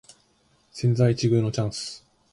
[0.73, 2.03] 千載一遇のチャンス